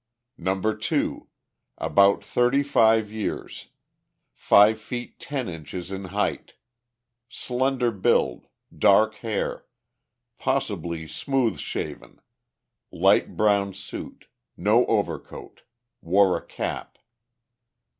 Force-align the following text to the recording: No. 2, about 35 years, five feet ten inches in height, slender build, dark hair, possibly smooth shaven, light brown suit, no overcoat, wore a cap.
No. 0.39 0.59
2, 0.75 1.27
about 1.77 2.23
35 2.23 3.11
years, 3.11 3.67
five 4.33 4.81
feet 4.81 5.19
ten 5.19 5.47
inches 5.47 5.91
in 5.91 6.05
height, 6.05 6.55
slender 7.29 7.91
build, 7.91 8.47
dark 8.75 9.13
hair, 9.21 9.67
possibly 10.39 11.05
smooth 11.05 11.59
shaven, 11.59 12.19
light 12.91 13.37
brown 13.37 13.75
suit, 13.75 14.25
no 14.57 14.87
overcoat, 14.87 15.61
wore 16.01 16.35
a 16.35 16.43
cap. 16.43 16.97